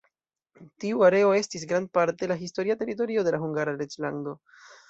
[0.83, 4.39] Tiu areo estis grandparte la historia teritorio de la Hungara Reĝlando.